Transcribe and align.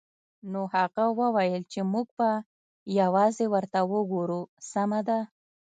نو 0.51 0.61
هغه 0.75 1.05
وویل 1.19 1.63
چې 1.71 1.79
موږ 1.91 2.07
به 2.17 2.29
یوازې 2.99 3.45
ورته 3.53 3.79
وګورو 3.93 4.41
سمه 4.71 4.99
ده 5.07 5.19